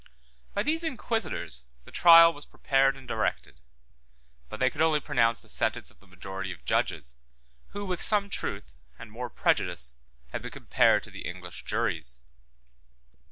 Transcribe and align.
By 0.55 0.63
these 0.63 0.83
inquisitors 0.83 1.67
the 1.85 1.91
trial 1.91 2.33
was 2.33 2.47
prepared 2.47 2.97
and 2.97 3.07
directed; 3.07 3.61
but 4.49 4.59
they 4.59 4.71
could 4.71 4.81
only 4.81 4.99
pronounce 4.99 5.41
the 5.43 5.47
sentence 5.47 5.91
of 5.91 5.99
the 5.99 6.07
majority 6.07 6.51
of 6.51 6.65
judges, 6.65 7.17
who 7.67 7.85
with 7.85 8.01
some 8.01 8.27
truth, 8.27 8.77
and 8.97 9.11
more 9.11 9.29
prejudice, 9.29 9.93
have 10.29 10.41
been 10.41 10.49
compared 10.49 11.03
to 11.03 11.11
the 11.11 11.27
English 11.27 11.65
juries. 11.65 12.19